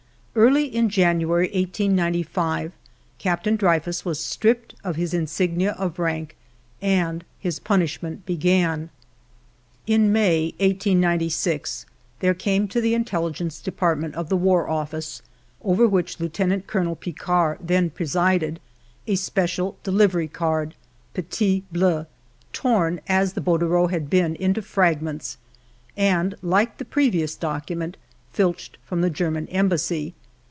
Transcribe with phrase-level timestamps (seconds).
[0.33, 2.71] Early in January, 1895,
[3.19, 6.37] Captain Dreyfus was stripped of his insignia of rank,
[6.81, 8.89] and his punish ment began.
[9.85, 11.85] EDITOR'S PREFACE xi In May, 1896,
[12.21, 15.21] there came to the Intelligence Department of the War Office,
[15.61, 18.61] over which Lieutenant Colonel Picquart then presided,
[19.07, 20.75] a special delivery card
[21.13, 22.05] {petit bleu)
[22.53, 25.35] torn, as the bordereau had been, into fragments,
[25.97, 27.97] and, like the previous document,
[28.31, 30.13] filched from the German Embassy.